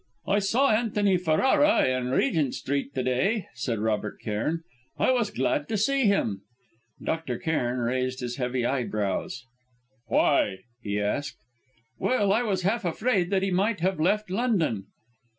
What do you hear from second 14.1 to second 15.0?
London."